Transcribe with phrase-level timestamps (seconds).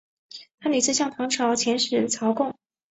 [0.59, 2.55] 他屡次向唐朝遣使朝贡。